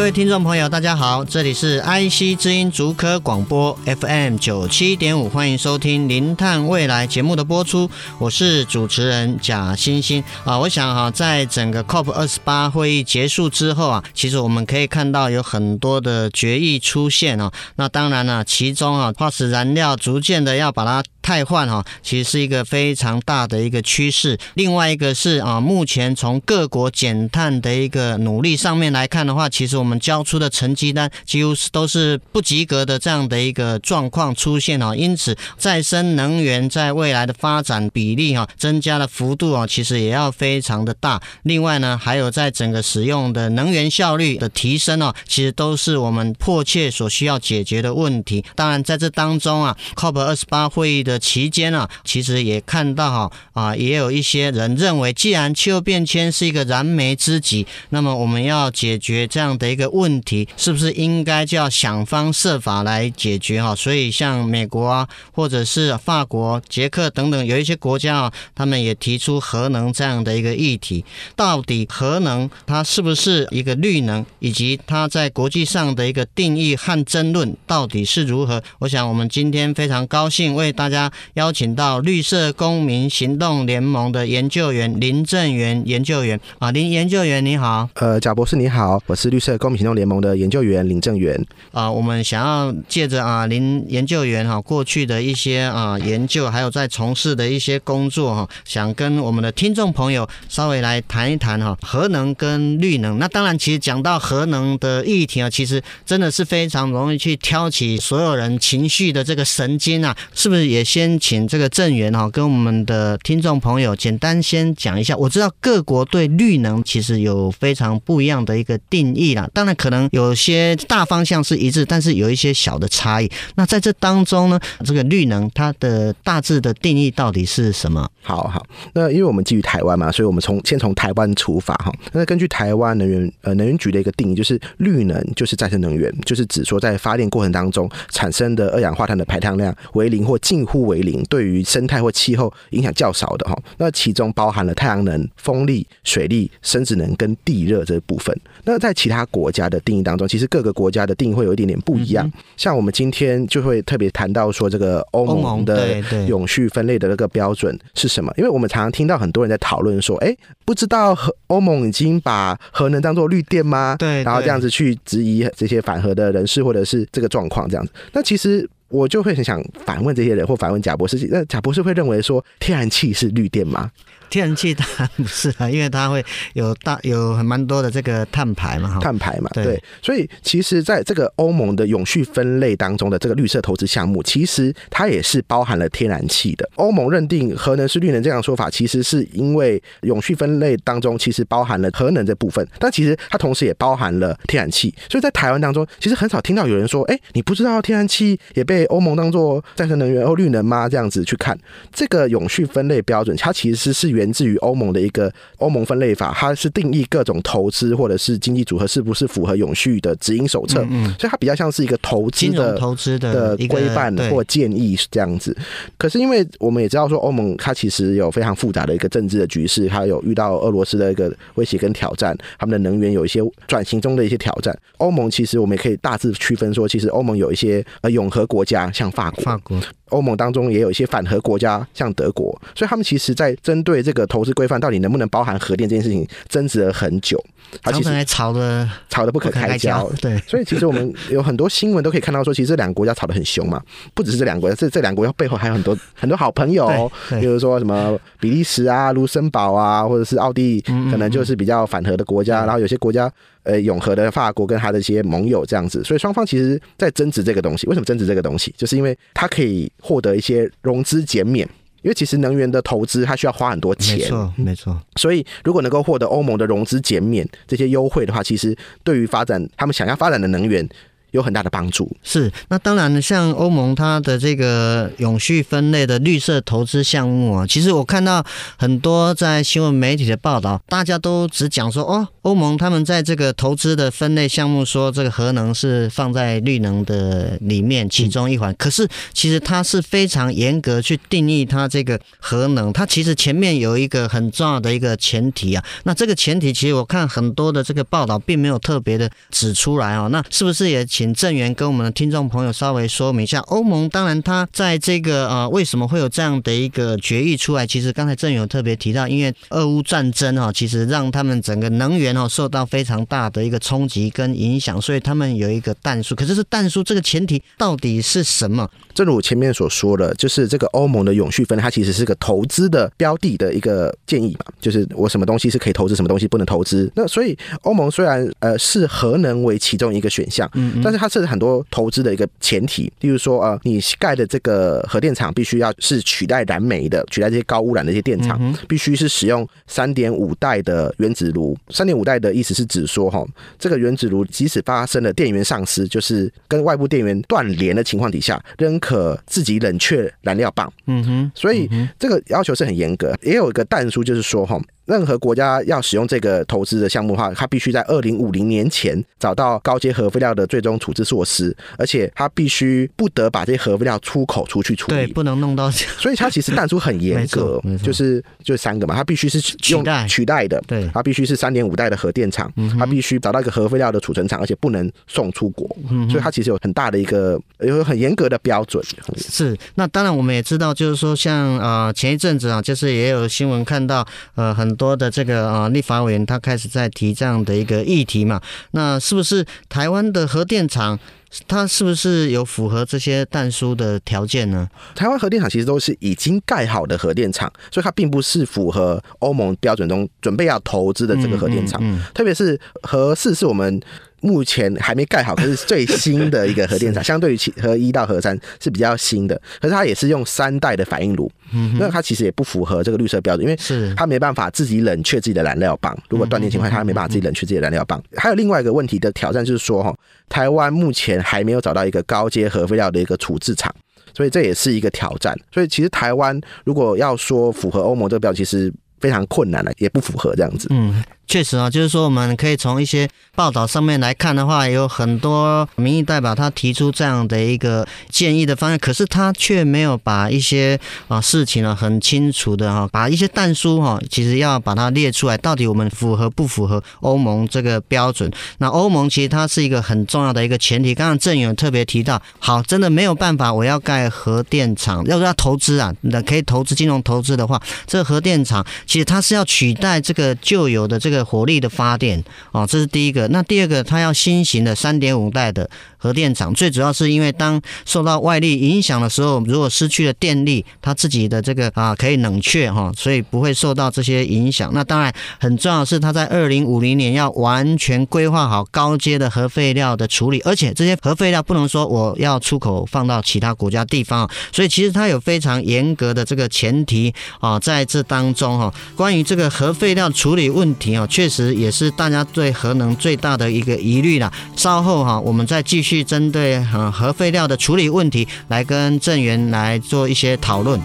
[0.00, 10.58] 各位听众朋友，大家好，这里是 IC 之音竹科广播 FM 九七点五，欢迎收听《零碳未来》节目的播出，我是主持人贾欣欣啊。
[10.58, 17.52] 我想哈，在整个 COP 二十八会议结束之后啊，其实我们可以看到有很多的决议出现啊。
[17.76, 21.04] 那当然了，其中啊，化石燃料逐渐的要把它。
[21.22, 24.38] 汰换哈，其实是一个非常大的一个趋势。
[24.54, 34.94] 另外一个是啊，目前从各国减碳的一个努力上面来看的话，其实我们交出的成绩单几乎是都是不及格的这样的一个状况出现啊。
[34.96, 41.20] 因此，再生能源在未来的发展比例哈，增加的幅度啊，其实也要非常的大。
[41.42, 48.44] 另外呢，还有在整个使用的能源效率的提升啊，其实都是我们迫切所需要解决的问题。
[48.54, 51.09] 当然，在这当中啊，COP 二十八会议的。
[51.10, 63.74] 的期间呢，其实也看到哈啊，也有一些人认为，既然气候变迁是一个燃眉之急，那么我们要解决这样的一个问题，是不是应该就要想方设法来解决哈？
[63.74, 71.04] 所以像美国啊，或者是法国、捷克等等，有一些国家啊，他们也提出核能这样的一个议题。
[71.34, 78.62] 到底核能它是不是一个绿能，以及它在国际上的一个定义和争论到底是如何？
[78.78, 80.99] 我想我们今天非常高兴为大家。
[81.34, 91.40] 邀请到绿色公民行动联盟的研究员林正元研究员啊，林研究员你好，呃，贾博士你好，我是绿色公民行动联盟的研究员林正元
[91.70, 91.88] 啊。
[91.88, 103.18] 我们想要借着啊林研究员哈过去的一些啊研究，还有在从事的一些工作哈，想跟我们的听众朋友稍微来谈一谈哈核能跟绿能。
[103.20, 110.80] 那当然，其实讲到核能的议题啊，其实真的是非常容易去挑起所有人情绪的这个神经啊，是不是也？
[110.90, 115.16] 先请这个郑源哈，跟我们的听众朋友简单先讲一下。
[115.16, 123.30] 我知道各国对绿能其实有非常不一样的一个定义啦，当然可能有些大方向是一致，但是有一些小的差异。
[123.54, 128.10] 那在这当中呢，这个绿能它的大致的定义到底是什么？
[128.20, 131.92] 好好，那因为我们基于台湾嘛，所以我们从先从台湾出发哈。
[132.10, 148.36] 那根据台湾能源呃能源局的一个定义，就是绿能就是再生能源，就是指说在发电过程当中产生的二氧化碳的排碳量为零或近乎为零，对于生态或气候影响较少的哈，那其中包含了太阳能、风力、水力、生质能跟地热这部分。
[148.64, 152.30] 那在其他国家的定义当中，其实各个国家的定义会有一点点不一样。
[152.56, 158.32] 像我们今天就会特别谈到说，这个欧盟的永续分类的那个标准是什么？
[158.36, 163.96] 因为我们常常听到很多人在讨论说，哎，不知道核欧盟已经把核能当做绿电吗？
[163.98, 167.92] 对，然后这样子去质疑这些反核的人士或者是这个状况这样子。
[168.12, 168.68] 那其实。
[168.90, 173.90] 我就会很想反问这些人，或反问贾博士，那贾博士会认为说天然气是绿电吗？
[174.30, 176.24] 天然气当然不是啊，因为它会
[176.54, 179.82] 有大有很蛮多的这个碳排嘛，碳排嘛，对，对。
[180.00, 186.68] 所以其实在这个欧盟的永续分类当中的这个绿色投资项目，其实它也是包含了天然气的。
[186.76, 194.94] 欧盟认定核能是绿能这样说法，其实是因为永续分类当中其实包含了核能这部分，但其实它同时也包含了天然气。
[195.08, 200.88] 所以在台湾当中，其实很少听到有人说，哎，你不知道天然气也被欧盟当做再生能源或绿能吗？
[200.88, 201.58] 这样子去看
[201.92, 215.56] 这个永续分类标准，它其实是原源自于欧盟的一个欧盟分类法，它是定义各种投资或者是经济组合是不是符合永续的指引手册，嗯嗯，所以它比较像是一个投资的投资的规范或建议是这样子。
[215.96, 224.76] 可是因为我们也知道说，欧盟它其实有非常复杂的一个政治的局势，它有遇到俄罗斯的一个威胁跟挑战，他们的能源有一些转型中的一些挑战。
[224.98, 229.80] 欧盟其实我们也可以大致区分说，其实欧盟有一些呃永和国家，像法国，法国。
[230.10, 237.42] 欧盟当中也有一些反核国家，像德国，所以他们其实，在针对这个投资规范到底能不能包含核电这件事情，争执了很久。
[237.82, 240.10] 他其实吵的吵得不可开交。
[240.20, 243.80] 对，所以其实我们有很多新闻都可以看到，说其实这两个国家吵得很凶嘛。
[244.14, 250.80] 不只是这两个国家，这这两个国家背后还有很多很多好朋友，比如说什么比利时啊、卢森堡啊，或者是奥地利，
[251.10, 252.64] 可能就是比较反核的国家。
[252.64, 253.30] 然后有些国家。
[253.62, 257.86] 呃，永和的法国跟他的一些盟友这样子，所以双方其实在争执这个东西。
[257.88, 258.74] 为什么争执这个东西？
[258.74, 261.68] 就是因为它可以获得一些融资减免。
[262.02, 265.02] 因为其实能源的投资它需要花很多钱，没错，没错。
[265.16, 270.88] 所以如果能够获得欧盟的融资减免这些优惠的话，其实对于发展他们想要发展的能源。
[271.32, 272.10] 有很大的帮助。
[272.22, 278.44] 是，那当然，像欧盟它的这个永续分类的绿色投资项目啊，其实我看到
[278.76, 301.06] 很多在新闻媒体的报道，大家都只讲说哦，欧盟他们在这个投资的分类项目说这个核能是放在绿能的里面其中一环，可是其实它是非常严格去定义它这个核能，它其实前面有一个很重要的一个前提啊，那这个前提其实我看很多的这个报道并没有特别的指出来哦，那是不是也？
[301.20, 307.86] 请郑源跟我们的听众朋友稍微说明一下，欧盟当然它在这个呃为什么会有这样的一个决议出来？
[307.86, 316.34] 其实刚才郑源有特别提到，因为俄乌战争哈，其实让他们整个能源哦受到非常大的一个冲击跟影响，所以他们有一个但数。
[316.34, 318.90] 可是是但数这个前提到底是什么？
[319.12, 327.12] 正如我前面所说的，就是这个欧盟的永续分，它其实是个投资的标的的一个建议嘛，就是我什么东西是可以投资，什么东西不能投资。
[327.14, 331.02] 那所以欧盟虽然呃视核能为其中一个选项，嗯，嗯。
[331.02, 341.76] 但是它是很多投资的一个前提，例如说，呃，你盖的这个核电厂必须要是取代燃煤的，取代这些高污染的一些电厂，必须是使用三点五代的原子炉。
[341.88, 343.46] 三点五代的意思是指说，哈，
[343.78, 350.92] 这个原子炉即使发生了电源丧失，就是跟外部电源断联的情况底下，仍可自己冷却燃料棒。
[351.06, 353.36] 嗯哼，所以这个要求是很严格。
[353.42, 354.80] 也有一个但书，就是说，哈。
[355.10, 365.90] 任何国家要使用这个投资的项目的话，它必须在二零五零年前找到高阶核废料的最终处置措施，而且它必须不得把这些核废料出口出去处理，对，不能弄到。
[366.16, 369.60] 所以它其实弹出很严格，就是就三个嘛，它必须是
[369.90, 375.88] 用取代的，对，它必须是三点五代的核电厂，它必须找到一个核废料的储存厂，而且不能送出国，
[376.28, 379.02] 所以它其实有很大的一个有很严格的标准。
[379.36, 384.24] 是，那当然我们也知道，就是说像呃前一阵子啊，就是也有新闻看到
[384.54, 384.99] 呃很。
[385.00, 388.60] 多的这个啊，立法委员他开始在提这样的一个议题嘛，
[388.90, 391.18] 那是不是台湾的核电厂，
[391.66, 394.86] 它是不是有符合这些但书的条件呢？
[395.14, 403.98] 台湾核电厂其实都是已经盖好的核电厂，所以它并不是符合欧盟标准中准备要投资的这个核电厂，嗯嗯嗯、特别是核四是我们。
[404.40, 411.50] 目前还没盖好，可是最新的一个核电厂， 相对于其核一到核三是比较新的，可是它也是用三代的反应炉，
[411.98, 418.22] 那它其实也不符合这个绿色标准，因为它没办法自己冷却自己的燃料棒，如果断电情况，它没办法自己冷却自己的燃料棒。
[418.36, 420.14] 还有另外一个问题的挑战就是说，哈，
[420.48, 423.94] 台湾目前还没有找到一个高阶核废料的一个处置厂，
[424.34, 425.54] 所以这也是一个挑战。
[425.72, 430.88] 所以其实台湾如果要说符合欧盟这个标准，其实非常困难了，也不符合这样子。
[430.90, 431.22] 嗯。
[431.46, 440.96] 确实啊，就是说我们可以从一些报道上面来看的话，有很多民意代表他提出这样的一个建议的方案，可是他却没有把一些
[441.26, 448.48] 啊事情呢很清楚的哈，把一些但书哈，其实要把它列出来，到底我们符合不符合欧盟这个标准？
[448.78, 451.12] 那欧盟其实它是一个很重要的一个前提。
[451.12, 461.40] 刚刚郑勇特别提到，好，真的没有办法，我要盖核电厂，要是要投资啊，那可以投资金融投资的话，这核电厂其实它是要取代这个旧有的这个。
[461.50, 463.48] 火力的发电啊，这是第一个。
[463.48, 465.90] 那第二个，它要新型的三点五代的
[466.20, 474.90] 核电厂，最主要是因为当受到外力影响的时候，如果失去了电力，它自己的这个啊可以冷却哈，所以不会受到这些影响。
[474.92, 491.26] 那当然很重要的是，它在二零五零年要完全规划好高阶的核废料的处理，而且这些核废料不能说我要出口放到其他国家地方，所以其实它有非常严格的这个前提啊，在这当中哈，关于这个核废料处理问题啊。
[491.30, 494.52] 确实也是大家对核能最大的一个疑虑了。
[494.74, 501.00] 稍后哈，我们再继续去针对核废料的处理问题来跟郑源来做一些讨论。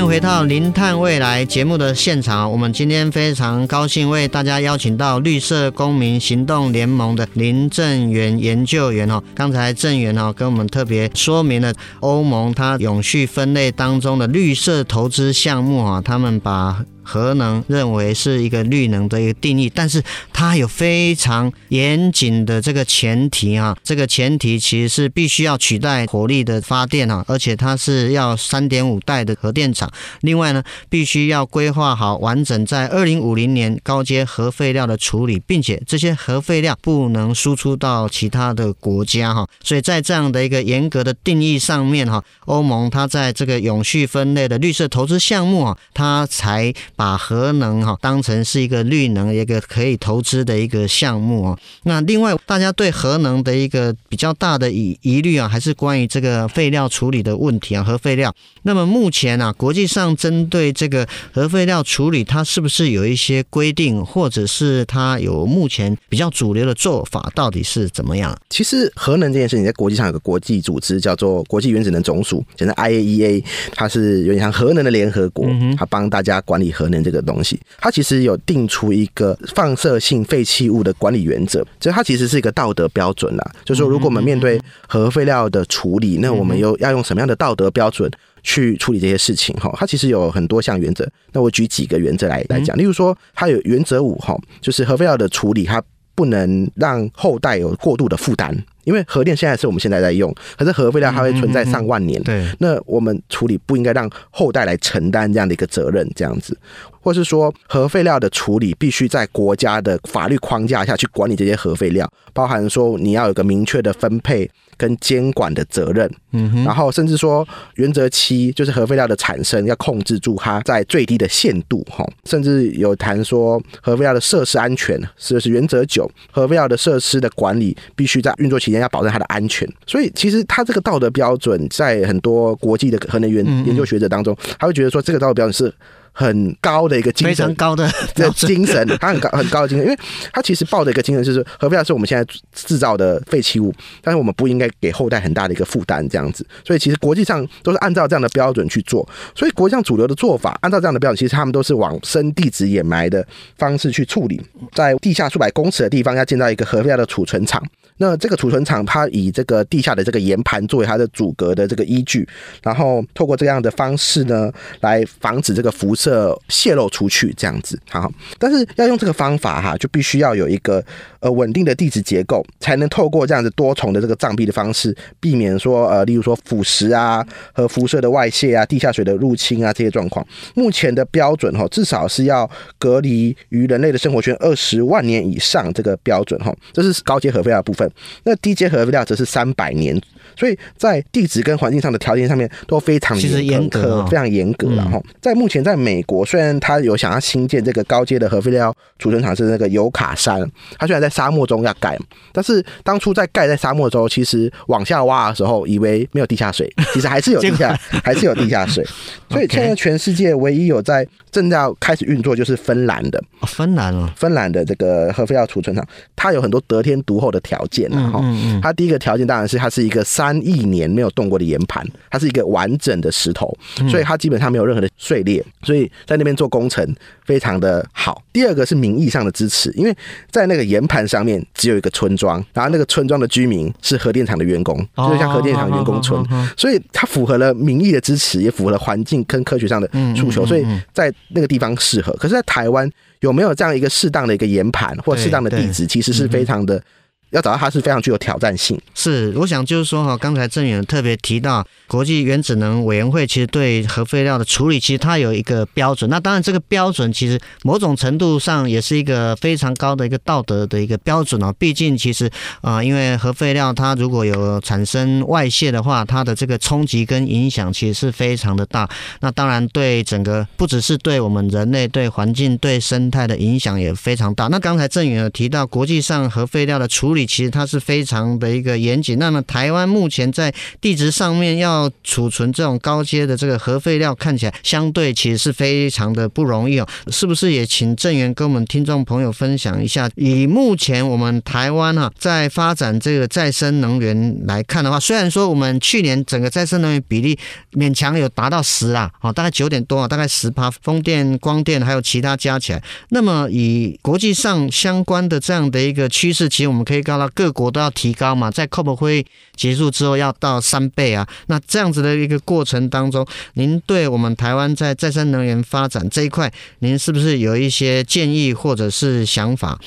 [0.00, 2.50] 迎回到《零碳未来》节目的现场。
[2.50, 9.22] 我们今天非常高兴为大家邀请到绿色公民行动联盟的林正源研究员哦。
[9.34, 20.02] 刚才正源哦跟我们特别说明了欧盟它永续分类当中的绿色投资项目啊，他们把核能认为是一个绿能的一个定义，但是
[20.32, 29.90] 它有非常严谨的这个前提啊，这个前提其实是必须要取代火力的发电啊，而且它是要三点五代的核电厂。
[30.20, 39.48] 另外呢，必须要规划好完整在二零五零年高阶核废料的处理，并且这些核废料不能输出到其他的国家哈。
[39.62, 46.72] 所以在这样的一个严格的定义上面哈，欧盟它在这个永续分类的绿色投资项目啊，它才。
[47.00, 51.58] 把核能哈当成是一个绿能一个可以投资的一个项目哦。
[51.84, 58.34] 那另外，大家对核能的一个比较大的疑疑虑啊，还是关于这个废料处理的问题啊，核废料。
[58.64, 68.38] 那么目前啊，国际上针对这个核废料处理，它是不是有一些规定，或者是它有目前比较主流的做法，到底是怎么样？
[68.50, 73.42] 其实核能这件事情在国际上有个国际组织叫做国际原子能总署，简称 IAEA，
[73.72, 75.46] 它是有点像核能的联合国，
[75.78, 76.89] 它帮大家管理核。
[76.90, 83.52] 能这个东西，它其实有定出一个放射性废弃物的管理原则，所以它其实是一个道德标准啦。
[83.64, 88.10] 就是说，如果我们面对核废料的处理，那我们又要用什么样的道德标准
[88.42, 89.54] 去处理这些事情？
[89.56, 91.08] 哈，它其实有很多项原则。
[91.32, 95.82] 那我举几个原则来来讲，例如说，它有原则五，哈，就是核废料的处理，它
[96.14, 98.56] 不能让后代有过度的负担。
[98.84, 106.56] 因为核电现在是我们现在在用，可是核废料它会存在上万年，对，那我们处理不应该让后代来承担这样的一个责任，这样子，
[107.00, 128.80] 或是说核废料的处理必须在国家的法律框架下去管理这些核废料，包含说你要有个明确的分配跟监管的责任，嗯，然后甚至说原则七就是核废料的产生要控制住它在最低的限度，哈，甚至有谈说核废料的设施安全，是是原则九，核废料的设施的管理必须在运作期间。
[128.80, 135.74] 要保证它的安全，所以其实它这个道德标准在很多国际的核能源研究学者当中，他会觉得说这个道德标准是。
[136.12, 137.90] 很高的一个精神，非常高的
[138.36, 139.98] 精神， 它很高很高的精神，因为
[140.32, 146.46] 它其实抱着一个精神就是核废料是我们现在制造的废弃物，但是我们不应该给后代很大的一个负担，这样子。
[146.64, 153.26] 所以其实国际上都是按照这样的标准去做，所以国际上主流的做法，按照这样的标准，其实他们都是往深地质掩埋的
[153.56, 154.40] 方式去处理，
[154.74, 157.62] 在地下数百公尺的地方要建造一个核废料的储存厂。
[158.02, 162.26] 那这个储存厂它以这个地下的这个岩盘作为它的阻隔的这个依据，
[162.62, 167.78] 然后透过这样的方式呢，来防止这个辐射泄漏出去，这样子。
[167.90, 170.82] 好，但是要用这个方法哈，就必须要有一个
[171.20, 180.26] 呃稳定的地质结构，才能透过这样子多重的这个障壁的方式，避免说呃，例如说腐蚀啊和辐射的外泄啊、地下水的入侵啊这些状况。
[180.54, 182.48] 目前的标准哈，至少是要
[182.78, 187.90] 隔离于人类的生活圈二十万年以上这个标准哈，这是高阶核废料的部分。
[188.24, 190.00] 那低阶核废料则是三百年，
[190.36, 194.70] 所以在地质跟环境上的条件上面都非常严格，非常严格。
[194.70, 200.40] 然后在目前，在美国，虽然它有想要新建这个高阶的核废料储存厂，是那个尤卡山，
[200.78, 201.98] 它虽然在沙漠中要盖，
[202.32, 208.84] 但是当初在盖在沙漠中，其实往下挖的时候，以为没有地下水， 其实还是有地下， 还是有地下水。
[209.28, 215.86] 所以现在全世界唯一有在正在要开始运作，就是芬兰的，芬兰啊，芬兰的这个核废料储存厂，
[216.16, 217.88] 它有很多得天独厚的条件。
[217.90, 218.22] 然后，
[218.62, 223.56] 它第一个条件当然是它是一个三亿年没有动过的岩盘，它是一个完整的石头，
[223.88, 226.84] 所以它基本上没有任何的碎裂，所以在那边做工程
[227.24, 228.20] 非常的好。
[228.32, 229.96] 第二个是名义上的支持，因为
[230.30, 236.24] 在那个岩盘上面只有一个村庄，然后那个村庄的居民是核电厂的员工，就是像核电厂员工村，
[236.56, 242.12] 所以它符合了民意的支持，也符合了环境跟科学上的诉求，所以在那个地方适合。
[242.14, 242.90] 可是，在台湾
[243.20, 246.82] 有没有这样一个适当的一个研盘或适当的地址，其实是非常的。
[247.30, 248.80] 要找到它是非常具有挑战性。
[248.94, 256.10] 是，我想就是说哈，刚才郑远特别提到，国际原子能委员会其实对核废料的处理，其实它有一个标准。
[256.10, 261.54] 那当然，这个标准其实某种程度上也是一个非常高的一个道德的一个标准哦。
[261.58, 262.28] 毕竟，其实
[262.62, 268.88] 啊、因为核废料它如果有产生外泄的话，它的这个冲击跟影响其实是非常的大。
[269.20, 274.48] 那当然，对整个不只是对我们人类、对环境、对生态的影响也非常大。
[274.48, 277.19] 那刚才郑远有提到，国际上核废料的处理。
[277.26, 279.18] 其实它是非常的一个严谨。
[279.18, 286.86] 那么台湾目前在地质上面要储存这种高阶的这个核废料，看起来相对其实是非常的不容易哦。
[287.08, 290.08] 是不是也请郑源跟我们听众朋友分享一下？
[290.14, 297.36] 以目前我们台湾啊在发展这个再生能源来看的话，虽然说我们去年整个再生能源比例
[297.72, 302.80] 勉强有达到十啊，哦，大概九点多啊，大概十趴，风电、光电还有其他加起来。
[303.08, 307.00] 那么以国际上相关的这样的一个趋势，其实我们可以。
[307.10, 309.26] 高了，各国都要提高嘛，在 COP 会议
[309.56, 311.26] 结束之后要到三倍啊。
[311.48, 319.78] 那这样子的一个过程当中，您对我们台湾在再生能源发展这一块，您是不是有一些建议或者是想法？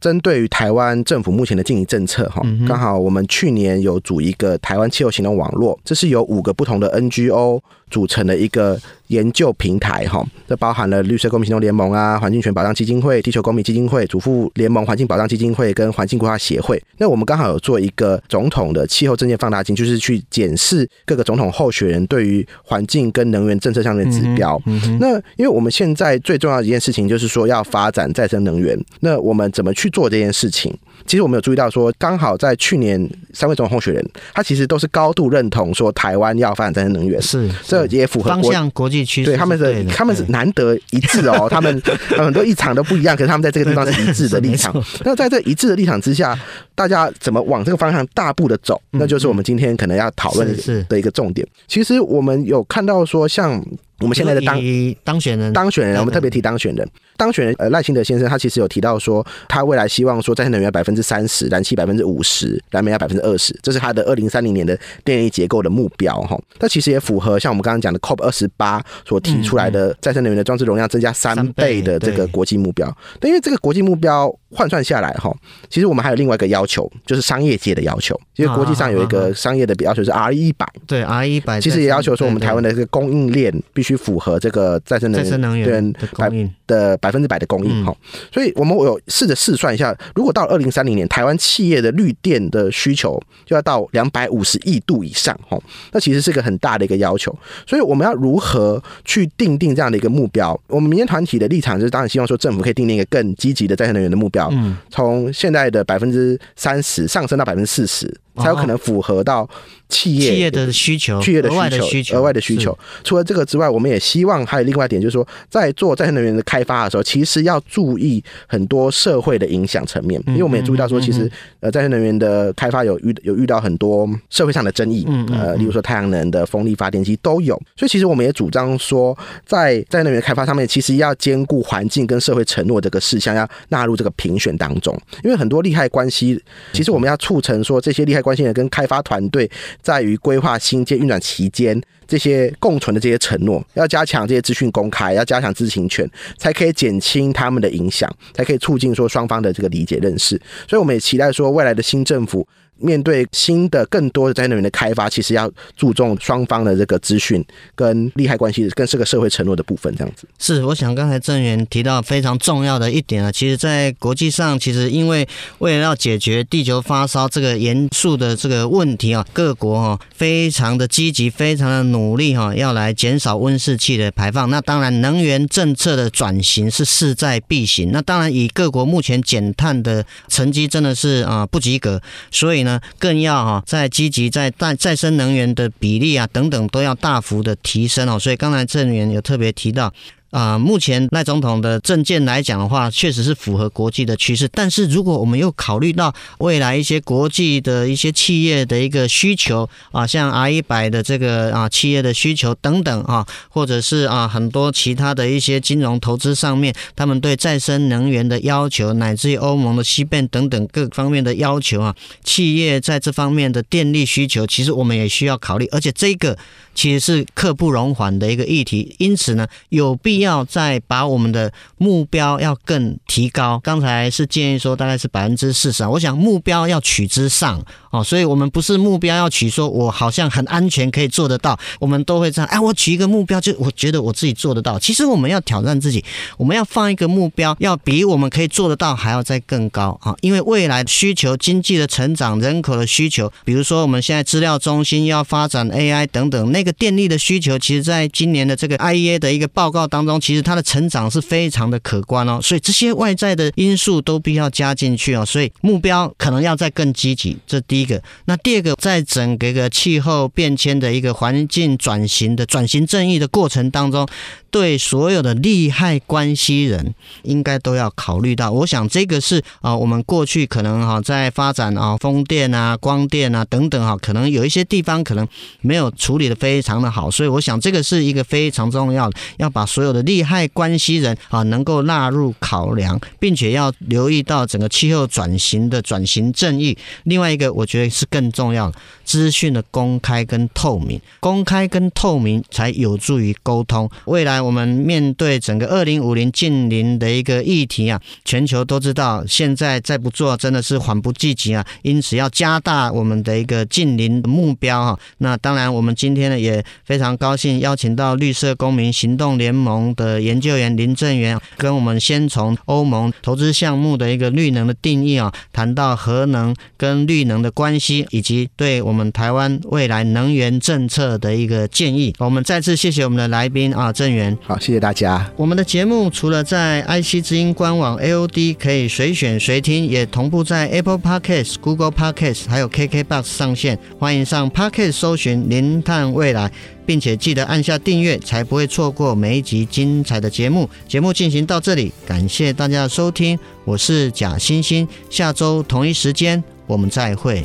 [0.00, 7.60] 针对于台湾政府目前的经营政策，哈，刚好我们去年有组一个台湾气候行动网络，这是由五个不同的 NGO
[7.92, 8.76] 组成的一个。
[9.08, 16.82] 研究平台哈，这包含了绿色公民行动联盟啊、环境权保障基金会、地球公民基金会、主妇联盟环境保障基金会跟环境规划协会。
[16.96, 24.58] 那我们刚好有做一个总统的气候政见放大镜，就是去检视各个总统候选人对于环境跟能源政策上面的指标。
[24.98, 30.74] 那因为我们现在最重要的一件事情就是说要发展再生能源，那我们怎么去做这件事情？
[31.06, 39.30] 其实我们有注意到说，刚好在去年三位总统候选人，他其实都是高度认同说台湾要发展再生能源，是这也符合方向国际趋势。
[39.30, 41.82] 对，他们的他们是难得一致哦， 他们
[42.16, 44.72] 很多立场都不一样，可是他们在这个地方是一致的立场。
[45.04, 46.38] 那在这一致的立场之下，
[46.74, 50.56] 大家怎么往这个方向大步的走，那就是我们今天可能要讨论
[50.88, 51.46] 的一个重点。
[51.66, 53.62] 其实我们有看到说，像。
[54.02, 54.60] 我们现在的当
[55.04, 56.88] 当选人，当选人，我们特别提当选人。
[57.16, 66.36] 当选人，呃，赖清德先生他其实有提到说，他未来希望说再生能源百分之三十，燃气百分之五十，燃煤要百分之二十，这是他的二零三零年的电力结构的目标哈。
[66.58, 72.92] 那其实也符合像我们刚刚讲的 COP 二十八所提出来的再生能源的装置容量增加三倍的这个国际目标。
[73.20, 75.32] 但因为这个国际目标换算下来哈，
[75.70, 86.30] 其实我们还有另外一个要求，就是商业界的要求，因为国际上有一个商业的要求是 RE 一百，对 RE 一百，其实也要求说我们台湾的这个供应链必须符合这个再生能源的百
[86.66, 87.94] 的百分之百的供应哈，
[88.32, 95.58] 所以我们有试着试算一下，如果到二零三零年，台湾企业的绿电的需求就要到两百五十亿度以上哈，
[95.92, 100.58] 那其实是个很大的一个要求，所以我们要如何去定定这样的一个目标？
[100.68, 104.52] 我们民间团体的立场就是，当然希望说政府可以定定一个更积极的再生能源的目标，
[104.90, 108.12] 从现在的百分之三十上升到百分之四十。
[108.36, 109.48] 才有可能符合到
[109.88, 111.50] 企业企业的需求，企业的
[111.82, 112.76] 需求，额外的需求。
[113.04, 127.54] 除了这个之外，我们也希望还有另外一点，就是说，在做再生能源的开发的时候，其实要注意很多社会的影响层面，因为我们也注意到说，其实呃，再生能源的开发有遇有遇到很多社会上的争议，呃，例如说太阳能的风力发电机都有。
[127.76, 134.98] 所以，其实我们也主张说，在再生能源开发上面，其实要兼顾环境跟社会承诺这个事项，要纳入这个评选当中。
[135.22, 138.21] 因为很多利害关系，其实我们要促成说这些利害。
[138.22, 139.50] 关心的跟开发团队
[139.82, 146.08] 在于规划新建运转期间，这些共存的这些承诺，要加强这些资讯公开，要加强知情权，
[146.38, 150.40] 才可以减轻他们的影响，才可以促进说双方的这个理解认识。
[150.68, 152.46] 所以我们也期待说，未来的新政府。
[152.78, 159.94] 面对新的更多的再生能源的开发，其实要注重双方的这个资讯跟利害关系，跟是个社会承诺的部分。
[159.96, 165.26] 这样子是，我想刚才郑源提到非常重要的一点啊，其实，在国际上，其实因为
[165.58, 174.50] 为了要解决地球发烧这个严肃的这个问题啊，各国哈非常的积极，非常的努力哈，要来减少温室气的排放。
[174.50, 177.92] 那当然，能源政策的转型是势在必行。
[177.92, 182.80] 那当然，以各国目前减碳的成绩真的是啊不及格，所以呢。
[182.98, 189.92] 更要哈，在积极在再再生能源的比例啊等等都要大幅的提升哦，所以刚才郑源有特别提到。
[190.32, 194.48] 啊、目前赖总统的政见来讲的话，确实是符合国际的趋势。
[194.48, 215.68] 但是，如果我们又考虑到未来一些国际的一些企业的一个需求啊，像 R 一百的这个啊企业的需求等等啊，或者是啊很多其他的一些金融投资上面，他们对再生能源的要求，乃至于欧盟的西变等等各方面的要求啊，企业在这方面的电力需求，其实我们也需要考虑。
[215.70, 216.38] 而且，这个
[216.74, 218.96] 其实是刻不容缓的一个议题。
[218.98, 223.60] 因此呢，有必要再把我们的目标要更提高。
[223.62, 232.48] 刚才是建议说大概是百分之四十，我想目标要取之上哦，所以我们不是目标要取说我好像很安全可以做得到，我们都会这样。
[232.48, 234.78] 哎，我取一个目标，就我觉得我自己做得到。
[234.78, 236.02] 其实我们要挑战自己，
[236.38, 240.14] 我们要放一个目标，要比我们可以做得到还要再更高啊！
[240.20, 250.11] 因为未来需求、经济的成长、人口的需求，比如说我们现在资料中心要发展 AI 等等，那个电力的需求，其实在今年的这个 IEA 的一个报告当中。
[250.20, 258.02] 其实它的成长是非常的可观哦，所以这些外在的因素都必须要加进去哦，所以目标可能要再更积极，这第一个。
[258.24, 264.06] 那第二个，在整个一个气候变迁的一个环境转型的转型正义的过程当中。
[264.52, 268.52] 对所有的利害关系人，应该都要考虑到。
[268.52, 275.26] 我想这个是啊，我们过去可能哈在发展啊风电啊、光电啊等等哈，可能有一些地方可能
[275.62, 286.76] 没有处理得非常的好，所以我想这个是一个非常重要的，要把所有的利害关系人啊能够纳入考量，并且要留意到整个气候转型的转型正义。
[287.04, 293.90] 另外一个，我觉得是更重要的，资讯的公开跟透明，公开跟透明才有助于沟通。
[294.04, 304.98] 未来我们面对整个二零五零净零的一个议题啊，全球都知道，现在再不做真的是缓不济急啊，因此要加大我们的一个净零目标哈。
[305.18, 322.14] 那当然，我们今天呢也非常高兴邀请到绿色公民行动联盟的研究员林正元，跟我们先从欧盟投资项目的一个绿能的定义啊，谈到核能跟绿能的关系，以及对我们台湾未来能源政策的一个建议。
[322.18, 324.38] 我们再次谢谢我们的来宾啊，正元。
[324.42, 325.30] 好，谢谢大家。
[325.36, 333.78] 我们的节目除了在 IC 之音官网 AOD 可以随选随听，也同步在 Apple Podcast、Google Podcast 还有 KKBox 上线。
[333.98, 336.50] 欢迎上 Podcast 搜寻“零碳未来”。
[336.84, 340.68] 并且记得按下订阅，才不会错过每一集精彩的节目。
[340.88, 347.44] 节目进行到这里，感谢大家的收听，我是贾欣欣，下周同一时间我们再会。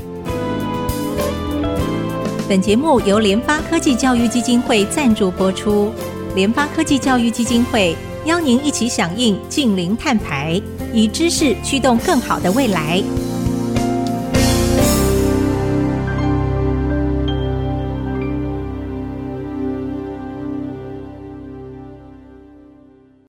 [2.50, 5.94] 本节目由联发科技教育基金会赞助播出，
[6.38, 7.96] 联发科技教育基金会
[8.26, 10.62] 邀您一起响应净零碳排，
[10.94, 13.02] 以知识驱动更好的未来。